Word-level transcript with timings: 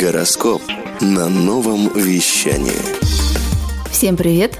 Гороскоп 0.00 0.60
на 1.00 1.28
новом 1.28 1.88
вещании. 1.94 2.72
Всем 3.92 4.16
привет! 4.16 4.58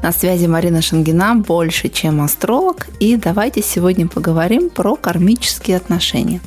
На 0.00 0.12
связи 0.12 0.46
Марина 0.46 0.80
Шангина, 0.80 1.34
больше, 1.34 1.88
чем 1.88 2.20
астролог. 2.20 2.86
И 3.00 3.16
давайте 3.16 3.62
сегодня 3.62 4.06
поговорим 4.06 4.70
про 4.70 4.94
кармические 4.94 5.76
отношения. 5.76 6.40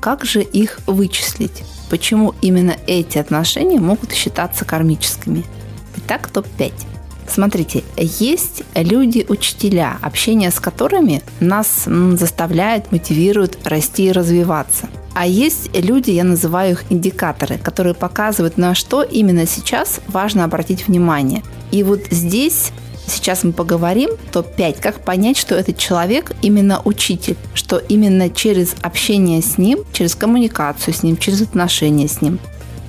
Как 0.00 0.24
же 0.24 0.42
их 0.42 0.80
вычислить? 0.88 1.62
Почему 1.88 2.34
именно 2.40 2.76
эти 2.88 3.18
отношения 3.18 3.78
могут 3.78 4.12
считаться 4.12 4.64
кармическими? 4.64 5.44
Итак, 5.98 6.28
топ-5. 6.28 6.72
Смотрите, 7.28 7.84
есть 7.96 8.64
люди-учителя, 8.74 9.96
общение 10.02 10.50
с 10.50 10.58
которыми 10.58 11.22
нас 11.38 11.84
заставляет, 11.84 12.90
мотивирует 12.90 13.64
расти 13.64 14.06
и 14.06 14.12
развиваться. 14.12 14.88
А 15.18 15.26
есть 15.26 15.70
люди, 15.72 16.10
я 16.10 16.24
называю 16.24 16.72
их 16.72 16.84
индикаторы, 16.90 17.56
которые 17.56 17.94
показывают, 17.94 18.58
на 18.58 18.74
что 18.74 19.02
именно 19.02 19.46
сейчас 19.46 20.00
важно 20.08 20.44
обратить 20.44 20.86
внимание. 20.86 21.42
И 21.70 21.82
вот 21.82 22.00
здесь 22.10 22.70
Сейчас 23.08 23.44
мы 23.44 23.52
поговорим, 23.52 24.10
топ-5, 24.32 24.80
как 24.82 25.04
понять, 25.04 25.36
что 25.36 25.54
этот 25.54 25.78
человек 25.78 26.32
именно 26.42 26.82
учитель, 26.84 27.36
что 27.54 27.78
именно 27.78 28.28
через 28.28 28.74
общение 28.82 29.40
с 29.42 29.58
ним, 29.58 29.84
через 29.92 30.16
коммуникацию 30.16 30.92
с 30.92 31.04
ним, 31.04 31.16
через 31.16 31.40
отношения 31.40 32.08
с 32.08 32.20
ним, 32.20 32.40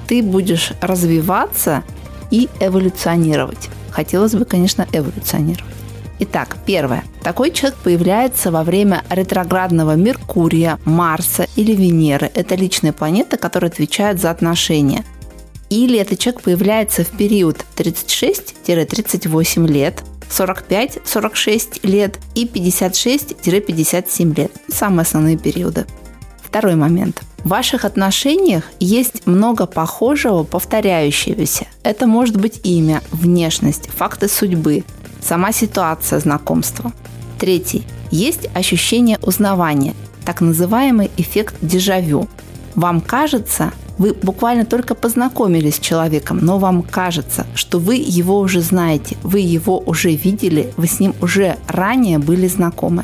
ты 0.08 0.24
будешь 0.24 0.74
развиваться 0.82 1.84
и 2.32 2.50
эволюционировать. 2.60 3.70
Хотелось 3.92 4.34
бы, 4.34 4.46
конечно, 4.46 4.88
эволюционировать. 4.92 5.77
Итак, 6.20 6.58
первое. 6.66 7.04
Такой 7.22 7.52
человек 7.52 7.78
появляется 7.84 8.52
во 8.52 8.64
время 8.64 9.04
ретроградного 9.10 9.96
Меркурия, 9.96 10.80
Марса 10.84 11.48
или 11.56 11.74
Венеры. 11.74 12.32
Это 12.34 12.56
личные 12.56 12.92
планеты, 12.92 13.38
которые 13.38 13.70
отвечают 13.70 14.20
за 14.20 14.32
отношения. 14.32 15.06
Или 15.70 16.00
этот 16.00 16.18
человек 16.18 16.42
появляется 16.42 17.04
в 17.04 17.10
период 17.10 17.64
36-38 17.76 19.68
лет, 19.68 20.04
45-46 20.30 21.80
лет 21.84 22.20
и 22.36 22.46
56-57 22.46 24.36
лет. 24.36 24.52
Самые 24.70 25.02
основные 25.04 25.38
периоды. 25.38 25.86
Второй 26.42 26.76
момент. 26.76 27.22
В 27.44 27.50
ваших 27.50 27.86
отношениях 27.86 28.64
есть 28.80 29.28
много 29.28 29.68
похожего, 29.68 30.44
повторяющегося. 30.44 31.68
Это 31.84 32.08
может 32.08 32.38
быть 32.38 32.62
имя, 32.64 33.02
внешность, 33.12 33.88
факты 33.90 34.28
судьбы, 34.28 34.84
сама 35.28 35.52
ситуация 35.52 36.20
знакомства. 36.20 36.94
Третий. 37.38 37.86
Есть 38.12 38.48
ощущение 38.56 39.20
узнавания, 39.22 39.94
так 40.26 40.42
называемый 40.42 41.12
эффект 41.18 41.56
дежавю. 41.62 42.28
Вам 42.76 43.02
кажется, 43.02 43.74
вы 43.98 44.14
буквально 44.14 44.66
только 44.66 44.96
познакомились 44.96 45.76
с 45.76 45.80
человеком, 45.80 46.40
но 46.42 46.60
вам 46.60 46.82
кажется, 46.82 47.46
что 47.56 47.80
вы 47.80 47.96
его 47.96 48.40
уже 48.40 48.62
знаете, 48.62 49.18
вы 49.24 49.40
его 49.40 49.80
уже 49.80 50.12
видели, 50.12 50.74
вы 50.78 50.88
с 50.88 51.00
ним 51.00 51.14
уже 51.22 51.58
ранее 51.68 52.20
были 52.20 52.48
знакомы. 52.48 53.04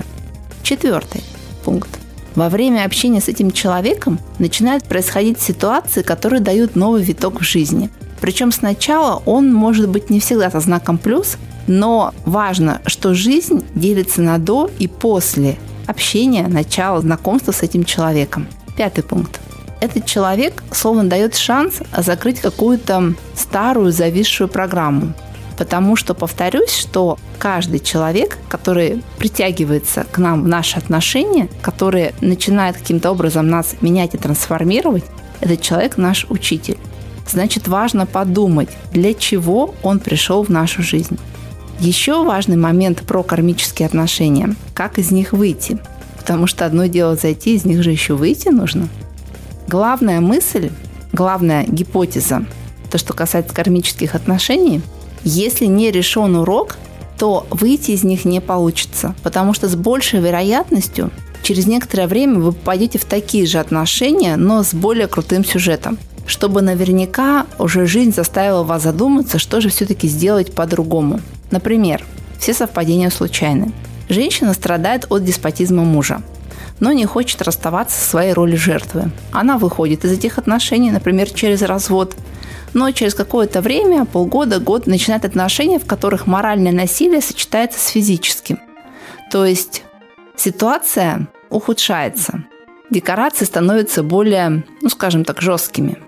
Четвертый 0.62 1.22
пункт. 1.66 1.90
Во 2.36 2.50
время 2.50 2.86
общения 2.86 3.20
с 3.20 3.28
этим 3.28 3.52
человеком 3.52 4.20
начинают 4.40 4.86
происходить 4.86 5.40
ситуации, 5.42 6.04
которые 6.04 6.40
дают 6.40 6.76
новый 6.76 7.04
виток 7.04 7.42
в 7.42 7.44
жизни. 7.44 7.90
Причем 8.22 8.52
сначала 8.52 9.22
он 9.26 9.54
может 9.54 9.90
быть 9.90 10.10
не 10.10 10.20
всегда 10.20 10.50
со 10.50 10.62
знаком 10.62 10.98
плюс, 10.98 11.38
но 11.68 12.14
важно, 12.26 12.82
что 12.86 13.14
жизнь 13.14 13.64
делится 13.76 14.22
на 14.22 14.38
до 14.38 14.70
и 14.80 14.88
после 14.88 15.58
общения, 15.88 16.48
начала 16.48 17.02
знакомства 17.02 17.52
с 17.52 17.62
этим 17.62 17.84
человеком. 17.84 18.48
Пятый 18.76 19.04
пункт. 19.04 19.40
Этот 19.82 20.06
человек 20.06 20.64
словно 20.72 21.04
дает 21.04 21.36
шанс 21.36 21.80
закрыть 21.98 22.40
какую-то 22.40 23.16
старую 23.36 23.92
зависшую 23.92 24.48
программу. 24.48 25.14
Потому 25.58 25.96
что, 25.96 26.14
повторюсь, 26.14 26.72
что 26.72 27.20
каждый 27.38 27.80
человек, 27.80 28.38
который 28.50 29.04
притягивается 29.18 30.06
к 30.12 30.18
нам 30.18 30.44
в 30.44 30.48
наши 30.48 30.78
отношения, 30.78 31.48
который 31.62 32.14
начинает 32.22 32.78
каким-то 32.78 33.12
образом 33.12 33.50
нас 33.50 33.76
менять 33.82 34.16
и 34.16 34.18
трансформировать, 34.18 35.04
этот 35.42 35.62
человек 35.62 35.98
наш 35.98 36.26
учитель. 36.30 36.78
Значит, 37.30 37.68
важно 37.68 38.06
подумать, 38.06 38.70
для 38.92 39.14
чего 39.14 39.76
он 39.84 40.00
пришел 40.00 40.44
в 40.44 40.50
нашу 40.50 40.82
жизнь. 40.82 41.20
Еще 41.80 42.24
важный 42.24 42.56
момент 42.56 43.02
про 43.02 43.24
кармические 43.24 43.88
отношения. 43.88 44.56
Как 44.74 44.98
из 45.00 45.12
них 45.12 45.34
выйти? 45.34 45.80
Потому 46.18 46.48
что 46.48 46.66
одно 46.66 46.86
дело 46.86 47.16
зайти, 47.16 47.56
из 47.56 47.66
них 47.66 47.84
же 47.84 47.92
еще 47.92 48.14
выйти 48.16 48.50
нужно. 48.50 48.88
Главная 49.68 50.22
мысль, 50.22 50.70
главная 51.12 51.66
гипотеза, 51.66 52.46
то, 52.90 52.98
что 52.98 53.14
касается 53.14 53.54
кармических 53.54 54.16
отношений, 54.16 54.82
если 55.24 55.66
не 55.66 55.92
решен 55.92 56.36
урок, 56.36 56.78
то 57.18 57.48
выйти 57.50 57.92
из 57.92 58.04
них 58.04 58.26
не 58.26 58.40
получится, 58.40 59.16
потому 59.24 59.54
что 59.54 59.68
с 59.68 59.76
большей 59.76 60.20
вероятностью 60.20 61.12
через 61.42 61.66
некоторое 61.68 62.08
время 62.08 62.40
вы 62.40 62.54
попадете 62.54 63.00
в 63.00 63.06
такие 63.06 63.46
же 63.46 63.60
отношения, 63.60 64.36
но 64.38 64.64
с 64.64 64.74
более 64.74 65.08
крутым 65.08 65.44
сюжетом 65.44 65.98
чтобы 66.26 66.62
наверняка 66.62 67.46
уже 67.60 67.86
жизнь 67.86 68.14
заставила 68.14 68.64
вас 68.64 68.84
задуматься, 68.84 69.40
что 69.40 69.62
же 69.62 69.70
все-таки 69.70 70.08
сделать 70.08 70.54
по-другому. 70.54 71.20
Например, 71.54 72.04
все 72.40 72.52
совпадения 72.52 73.12
случайны. 73.12 73.74
Женщина 74.10 74.56
страдает 74.56 75.06
от 75.12 75.24
деспотизма 75.24 75.84
мужа, 75.84 76.24
но 76.80 76.94
не 76.94 77.06
хочет 77.06 77.44
расставаться 77.44 77.96
со 77.96 78.10
своей 78.10 78.34
ролью 78.34 78.58
жертвы. 78.58 79.12
Она 79.32 79.60
выходит 79.60 80.04
из 80.04 80.14
этих 80.14 80.40
отношений, 80.40 80.90
например, 80.90 81.30
через 81.30 81.62
развод, 81.62 82.16
но 82.74 82.90
через 82.90 83.14
какое-то 83.14 83.62
время, 83.62 84.06
полгода, 84.06 84.60
год, 84.60 84.88
начинает 84.88 85.26
отношения, 85.26 85.78
в 85.78 85.86
которых 85.86 86.26
моральное 86.26 86.72
насилие 86.72 87.22
сочетается 87.22 87.80
с 87.80 87.90
физическим. 87.90 88.60
То 89.30 89.46
есть 89.46 89.84
ситуация 90.36 91.28
ухудшается, 91.52 92.46
декорации 92.90 93.46
становятся 93.46 94.02
более, 94.02 94.64
ну 94.82 94.90
скажем 94.90 95.24
так, 95.24 95.40
жесткими. 95.40 96.00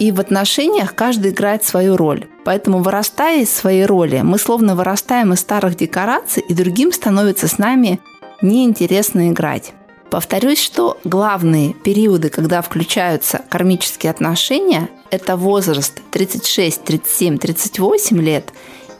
И 0.00 0.10
в 0.10 0.18
отношениях 0.18 0.96
каждый 0.96 1.30
играет 1.30 1.62
свою 1.62 1.96
роль. 1.96 2.26
Поэтому, 2.44 2.82
вырастая 2.82 3.42
из 3.42 3.50
своей 3.50 3.86
роли, 3.86 4.20
мы 4.22 4.38
словно 4.38 4.76
вырастаем 4.76 5.32
из 5.32 5.40
старых 5.40 5.76
декораций, 5.76 6.42
и 6.46 6.54
другим 6.54 6.92
становится 6.92 7.48
с 7.48 7.58
нами 7.58 8.00
неинтересно 8.42 9.30
играть. 9.30 9.72
Повторюсь, 10.10 10.60
что 10.60 10.98
главные 11.04 11.72
периоды, 11.72 12.28
когда 12.28 12.62
включаются 12.62 13.40
кармические 13.48 14.10
отношения, 14.10 14.88
это 15.10 15.36
возраст 15.36 16.00
36, 16.10 16.84
37, 16.84 17.38
38 17.38 18.20
лет 18.20 18.52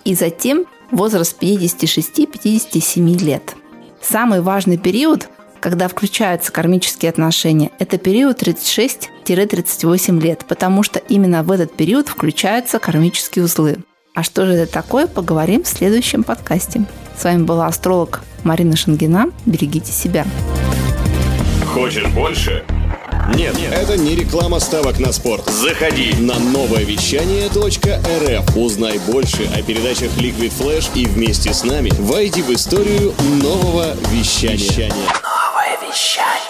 и 0.04 0.14
затем 0.14 0.64
возраст 0.90 1.40
56-57 1.40 3.18
лет. 3.22 3.54
Самый 4.00 4.40
важный 4.40 4.76
период 4.76 5.28
когда 5.64 5.88
включаются 5.88 6.52
кармические 6.52 7.08
отношения, 7.08 7.70
это 7.78 7.96
период 7.96 8.42
36-38 8.42 10.20
лет, 10.20 10.44
потому 10.46 10.82
что 10.82 10.98
именно 10.98 11.42
в 11.42 11.50
этот 11.50 11.72
период 11.72 12.08
включаются 12.08 12.78
кармические 12.78 13.46
узлы. 13.46 13.78
А 14.14 14.22
что 14.22 14.44
же 14.44 14.52
это 14.52 14.70
такое, 14.70 15.06
поговорим 15.06 15.64
в 15.64 15.66
следующем 15.66 16.22
подкасте. 16.22 16.84
С 17.18 17.24
вами 17.24 17.44
была 17.44 17.66
астролог 17.66 18.20
Марина 18.42 18.76
Шангина. 18.76 19.30
Берегите 19.46 19.90
себя. 19.90 20.26
Хочешь 21.72 22.08
больше? 22.08 22.62
Нет, 23.34 23.56
нет, 23.56 23.72
это 23.72 23.96
не 23.96 24.14
реклама 24.14 24.60
ставок 24.60 24.98
на 25.00 25.12
спорт. 25.12 25.48
Заходи 25.48 26.12
на 26.20 26.38
новое 26.38 26.84
вещание 26.84 27.48
.рф. 27.48 28.54
Узнай 28.54 28.98
больше 29.10 29.48
о 29.56 29.62
передачах 29.62 30.10
Liquid 30.18 30.52
Flash 30.58 30.90
и 30.94 31.06
вместе 31.06 31.54
с 31.54 31.64
нами 31.64 31.90
войди 32.00 32.42
в 32.42 32.50
историю 32.50 33.14
нового 33.40 33.94
вещания. 34.10 34.58
вещания. 34.58 35.33
shut 35.94 36.43